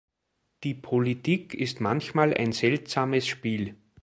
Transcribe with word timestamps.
Die 0.63 0.73
Politik 0.73 1.53
ist 1.53 1.79
manchmal 1.79 2.33
ein 2.33 2.53
seltsames 2.53 3.27
Spiel. 3.27 3.75